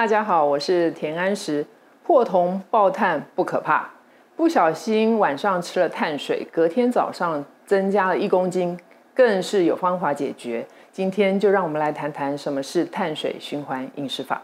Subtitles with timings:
[0.00, 1.62] 大家好，我是田安石。
[2.06, 3.86] 破铜爆碳不可怕，
[4.34, 8.80] 不小心晚上吃了碳水，隔天早上增加了一公斤，
[9.12, 10.66] 更是有方法解决。
[10.90, 14.40] 今天就让我们来谈谈什么是碳水循环饮食法。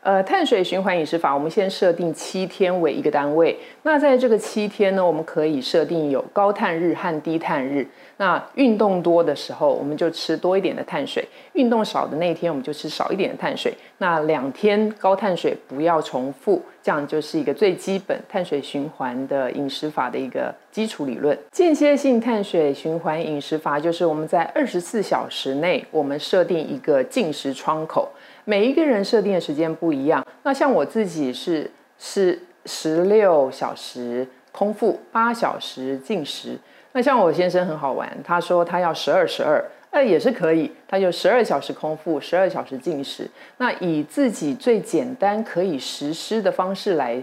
[0.00, 3.58] 呃，碳水循环饮食法，我们先设定七天为一个单位。
[3.82, 7.84] 那在这个七天呢，我们可以设定有高碳日和低碳日。
[8.18, 13.74] 那运动多的时候，我们就吃多一点的碳水；运动少的那天，我们就吃少一点的碳水。
[13.98, 21.36] 那两天高碳水不要重复，这样就是一个最基本碳水循环的饮食法的一个基础理论。
[21.50, 28.10] 间歇性碳水循环饮食法就是我们在二十四小时内，我们设定一个进食窗口。
[28.44, 36.58] 每一个人设定的时间不一样，那像我自己是是十六小时空腹，八小时进食。
[36.92, 39.62] 那像我先生很好玩，他说他要十二十二，
[39.96, 43.26] 那也是可以，他就十二小时空腹，十二小时进食。
[43.56, 47.22] 那以自己最简单可以实施的方式来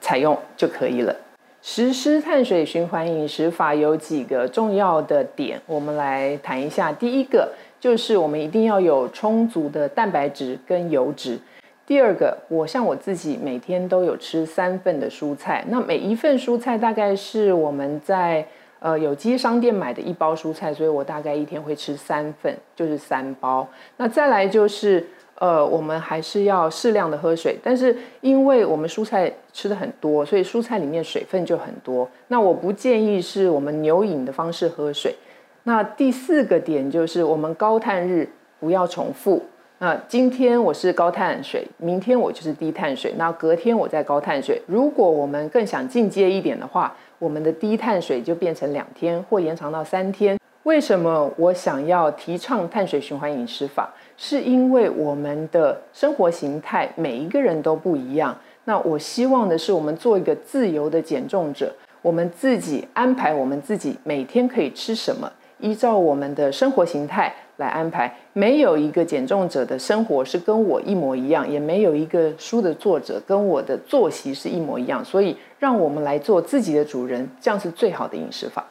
[0.00, 1.16] 采用就可以了。
[1.62, 6.92] 实施碳水循环饮食法有几个重要的点，我们来谈一下。
[6.92, 7.50] 第一个。
[7.80, 11.38] 就是我们一定要有充足的蛋白质跟油脂。
[11.86, 18.46] 第二个，我像我自己每天都有吃三份的蔬菜，那每一份蔬菜大概是我们在
[18.80, 23.66] 呃有机商店买的一包蔬菜，所以我大概一天会吃三份，就是三包。
[23.96, 32.06] 那再来就是呃，我们还是要适量的喝水，但是因为我们蔬菜吃的很多，所以蔬菜里面水分就很多。
[32.28, 35.14] 那我不建议是我们牛饮的方式喝水。
[35.62, 39.42] 那第四个点就是我们高碳日不要重复。
[39.78, 44.60] 那今天我是高碳水，明天我就是低碳水，那隔天我再高碳水。
[44.66, 50.38] 如果我们更想进阶一点的话，我们的低碳水就变成两天或延长到三天。
[50.62, 53.90] 为什么我想要提倡碳水循环饮食法？
[54.16, 58.34] 是因为我们的生活形态每一个人都不一样。
[58.64, 65.30] 那我希望的是我们做一个自由的减重者，我们自己安排我们自己每天可以吃什么。
[65.58, 75.04] 依照我们的生活形态来安排，没有一个减重者的生活是跟我一模一样，也没有一个书的作者跟我的作息是一模一样。
[75.04, 78.66] 所以，让我们来做自己的主人，这样是最好的饮食法。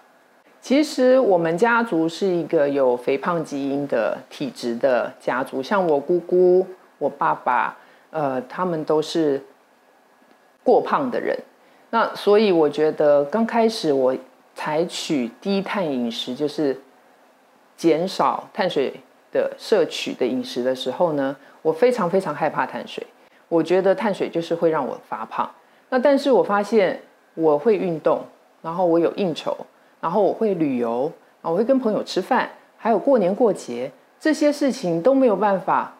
[0.59, 6.67] 其实，我们家族是一个有肥胖基因的体质的家族，像我姑姑、
[6.97, 7.77] 我爸爸，
[8.09, 9.41] 呃，他们都是
[10.61, 11.39] 过胖的人。
[11.91, 14.13] 那所以，我觉得刚开始我。
[14.55, 16.77] 采取低碳饮食，就是
[17.77, 18.93] 减少碳水
[19.31, 23.01] 的摄取的饮食的时候呢，我非常非常害怕碳水。
[23.47, 25.49] 我觉得碳水就是会让我发胖。
[25.89, 26.99] 那但是我发现
[27.33, 28.21] 我会运动，
[28.61, 29.55] 然后我有应酬，
[29.99, 31.11] 然后我会旅游，
[31.41, 35.93] 啊，我会跟朋友吃饭，还有过年过节这些事情都没有办法，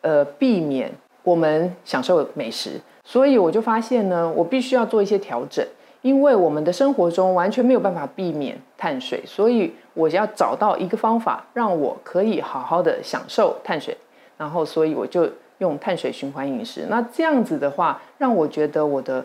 [0.00, 0.90] 呃，避免
[1.22, 2.80] 我们享受美食。
[3.04, 5.66] 所以我就发现呢，我必须要做一些调整。
[6.02, 13.94] 因为我们的生活中完全没有办法避免碳水，所以我要找到一个方法，让我可以好好的享受碳水。
[14.38, 15.28] 然后，所以我就
[15.60, 16.86] 用碳水循环饮食。
[16.90, 19.24] 那这样子的话，让我觉得我的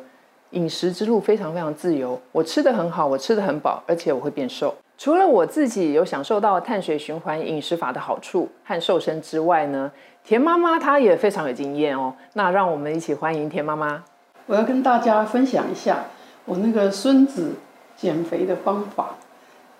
[0.51, 2.17] 饮食之路非常非常自由。
[2.31, 4.73] 我吃的很好，我吃的很饱，而且我会变瘦。
[4.97, 9.91] 除了我自己有享受到碳水循环饮食法的好处和瘦身之外呢，
[10.23, 12.13] 田妈妈她也非常有经验哦。
[12.33, 14.03] 那让我们一起欢迎田妈妈。
[14.45, 16.05] 我要跟大家分享一下。
[16.45, 17.55] 我那个孙子
[17.97, 19.15] 减肥的方法，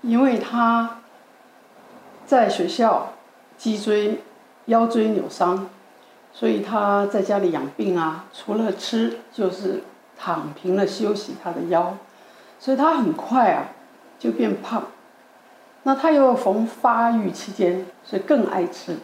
[0.02, 0.98] 因为他
[2.26, 3.14] 在学校
[3.56, 4.20] 脊椎、
[4.66, 5.70] 腰椎扭伤，
[6.36, 9.82] 所以他在家里养病啊，除了吃就是
[10.18, 11.96] 躺平了休息他的腰，
[12.60, 13.70] 所以他很快啊
[14.20, 14.84] 就变胖。
[15.84, 18.98] 那他又逢发育期间，所以更爱吃。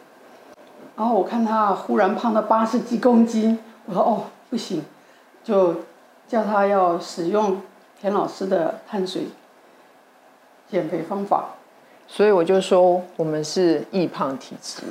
[0.98, 4.84] 然后我看他忽然胖到八十几公斤，我说哦不行，
[5.44, 5.74] 就。
[6.28, 7.62] 叫他要使用
[8.00, 9.24] 田老师的碳水
[10.70, 11.50] 减肥方法，
[12.08, 14.82] 所以我就说我们是易胖体质，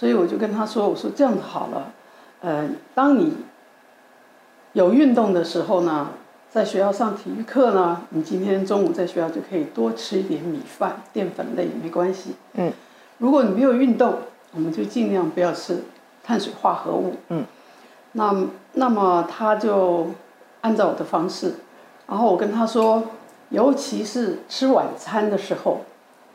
[0.00, 1.92] 所以我就跟他说：“我说这样子好了，
[2.40, 3.34] 呃，当你
[4.72, 6.08] 有运动的时候呢，
[6.48, 12.34] 在学校上体育课呢，你今天中午在学校就可以多吃一点米饭，淀粉类没关系。
[12.54, 12.72] 嗯，
[13.18, 14.14] 如果你没有运动，
[14.54, 15.84] 我们就尽量不要吃
[16.24, 17.16] 碳水化合物。
[17.28, 17.44] 嗯，
[18.12, 18.34] 那
[18.72, 20.06] 那么他就。
[20.62, 21.54] 按照我的方式，
[22.06, 23.02] 然后我跟他说，
[23.48, 25.80] 尤其是吃晚餐的时候，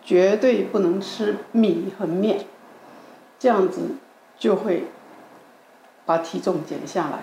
[0.03, 2.39] 绝对不能吃米和面，
[3.45, 3.79] 这样子
[4.39, 4.85] 就会
[6.03, 7.19] 把体重减下来。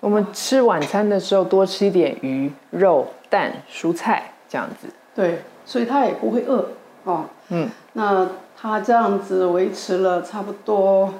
[0.00, 4.88] 我们吃晚餐的时候多吃一点鱼、肉、蛋、蔬菜，这样子。
[5.14, 6.68] 对，所以他也不会饿
[7.04, 7.24] 哦。
[7.48, 7.66] 嗯。
[7.94, 11.14] 那他这样子维持了差不多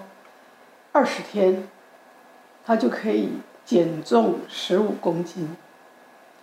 [0.92, 1.66] 二十天，
[2.66, 3.30] 他就可以
[3.64, 5.56] 减重十五公斤。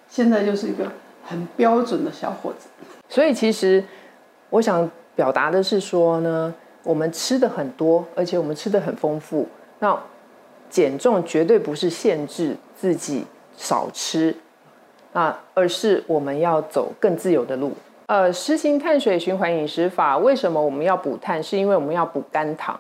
[0.10, 0.92] 现在就是一个
[1.24, 2.68] 很标准的小伙子。
[3.08, 3.84] 所以其实
[4.50, 6.52] 我想表达的是说呢，
[6.84, 9.48] 我们吃的很多，而且我们吃的很丰富。
[9.80, 9.98] 那
[10.70, 13.26] 减重绝对不是限制自己
[13.58, 14.36] 少吃，
[15.14, 17.74] 啊而是我们要走更自由的路。
[18.08, 21.42] 呃，实行碳水循环饮食法，为什么我们要补碳？
[21.42, 22.80] 是因为我们要补肝糖。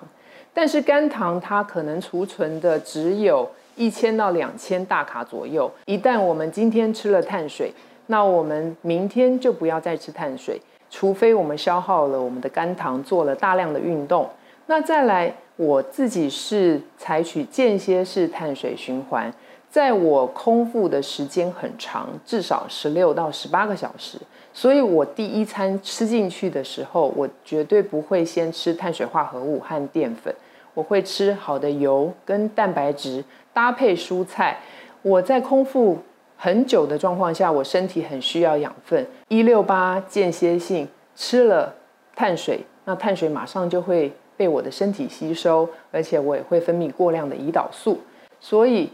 [0.54, 5.72] 但是肝糖它可能储存的只有一千到两千大卡左右。
[5.86, 7.74] 一旦我们今天吃了碳水，
[8.08, 14.30] 那我们明天就不要再吃碳水，除非我们消耗了我们的肝糖，做了大量的运动。
[14.68, 19.34] 那再来，我自己是采取间歇式碳水循环，
[19.70, 24.18] 在我空腹的时间很长，至少十六到十八个小时。
[24.54, 30.34] 所以我第一餐吃进去的时候，我绝对不会先吃碳水化合物和淀粉，
[30.74, 33.24] 我会吃好的油跟蛋白质
[33.54, 34.60] 搭配蔬菜。
[35.02, 35.98] 我在空腹
[36.44, 41.72] 很久的状况下，我身体很需要养分，一六八间歇性吃了
[42.16, 48.00] 碳水，那碳水马上就会被我的身体吸收，而且我也会分泌过量的胰岛素。
[48.40, 48.90] 所以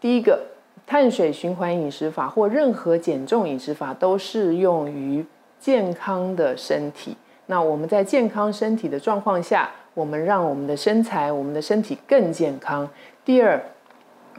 [0.00, 0.40] 第一个。
[0.86, 5.24] 碳水循环饮食法或任何减重饮食法都适用于
[5.58, 7.16] 健康的身体。
[7.46, 12.86] 那我们在健康身体的状况下，我们让我们的身材、我们的身体更健康。
[13.24, 13.58] 第二，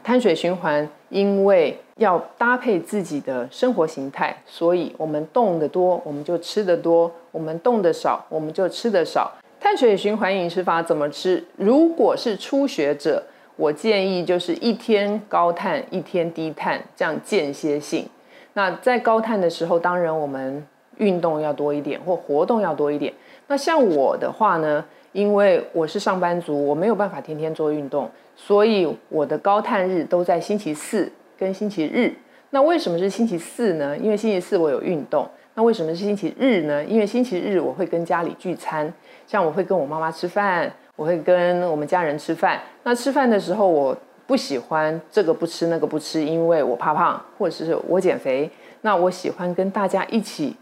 [0.03, 9.31] 碳水循环因为要搭配自己的生活形态，所以我们动得多，我们就吃得多；我们动得少，我们就吃得少。
[9.59, 11.43] 碳水循环饮食法怎么吃？
[11.55, 13.23] 如果是初学者。
[13.57, 18.05] 我建议就是一天高碳，一天低碳，这样间歇性。
[18.51, 20.67] 那在高碳的时候，当然我们
[20.97, 23.13] 运动要多一点，或活动要多一点。
[23.47, 32.13] 那像我的话呢，因为我是上班族，我没有办法天天做运动，所以我的高碳日都在星期四跟星期日。
[32.49, 33.97] 那为什么是星期四呢？
[33.97, 35.27] 因为星期四我有运动。
[35.55, 36.83] 那为什么是星期日呢？
[36.83, 38.91] 因为星期日我会跟家里聚餐，
[39.25, 40.71] 像我会跟我妈妈吃饭。
[40.97, 43.93] 我会跟我们家人吃饭，那吃饭的时候我
[44.25, 48.49] 不喜欢这个不吃那个不吃，因为我怕胖，或者是我减肥。
[48.79, 50.55] 那我喜欢跟大家一起，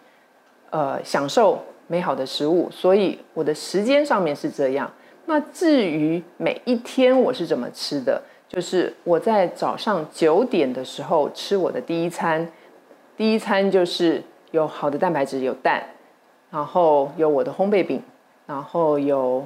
[0.73, 4.91] 呃，享受美好的食物，所以我的时间上面是这样。
[5.27, 12.51] 那至于每一天我是怎么吃的，就是我在早上九点的时候吃我的第一餐，
[13.15, 15.83] 第一餐就是有好的蛋白质，有蛋，
[16.49, 18.01] 然后有我的烘焙饼，
[18.47, 19.45] 然后有。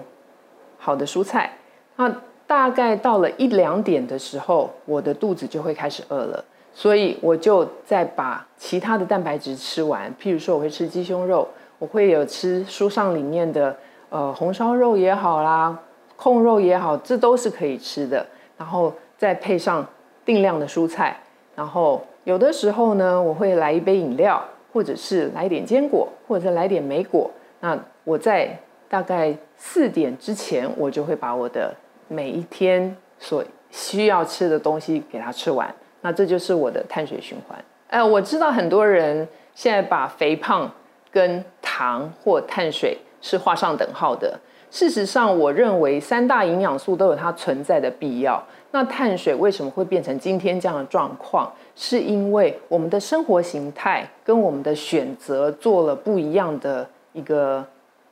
[0.79, 1.51] 好的蔬菜，
[1.95, 2.15] 那
[2.45, 6.45] 大概到了一两点的时候，我的肚子就会开始饿了，
[6.77, 10.13] 所以我就再把其他的蛋白质吃完。
[10.21, 11.47] 譬如说，我会吃鸡胸肉，
[11.79, 13.75] 我会有吃书上里面的
[14.09, 15.75] 呃红烧肉也好啦，
[16.15, 18.23] 控肉也好，这都是可以吃的。
[18.55, 19.83] 然后再配上
[20.23, 21.19] 定量的蔬菜，
[21.55, 24.39] 然后有的时候呢，我会来一杯饮料，
[24.71, 27.31] 或者是来点坚果，或者来点莓果。
[27.61, 28.55] 那我在。
[28.89, 31.75] 大概四点之前，我就会把我的
[32.07, 35.69] 每一天所需要吃的东西给它吃完。
[36.01, 37.57] 那这就是我的碳水循环。
[37.89, 40.69] 哎，我知道很多人现在把肥胖
[41.11, 44.39] 跟糖或碳水是画上等号的。
[44.69, 48.43] 事实上，我认为三大营养素都有它存在的必要。
[48.71, 51.49] 那碳水为什么会变成今天这样的状况？
[51.73, 57.65] 是因为我们的生活形态跟我们的选择做了不一样的一个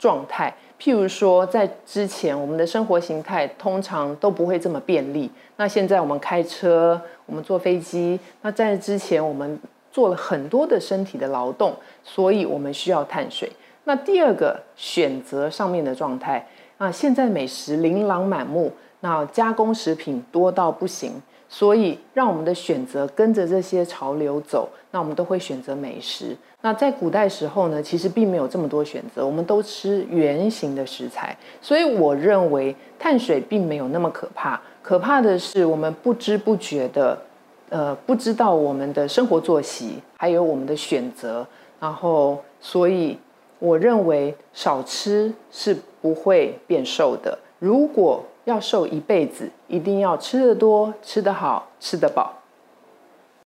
[0.06, 0.54] 状态。
[0.80, 5.32] 譬如说，在之前，我们的生活形态通常都不会这么便利。
[5.56, 8.20] 那现在我们开车，我们坐飞机。
[8.44, 9.60] 那在之前，我们
[9.92, 13.52] 做了很多的身体的劳动，所以我们需要碳水。
[13.86, 16.46] 那第二个选择上面的状态，
[16.78, 21.20] 那现在美食琳琅满目，那加工食品多到不行。
[21.58, 26.36] 所以，让我们的选择跟着这些潮流走，那我们都会选择美食。
[26.60, 31.34] 那在古代时候呢，其实并没有这么多选择，我们都吃圆形的食材。
[31.62, 37.18] 所以，我认为碳水并没有那么可怕，可怕的是我们不知不觉的，
[37.70, 41.48] 呃，不知道我们的生活作息，还有我们的选择。
[41.80, 43.18] 然后，所以
[43.60, 47.40] 我认为少吃是不会变瘦的。
[47.60, 52.34] 如果要瘦一辈子，一定要吃得多、吃得好、吃得饱。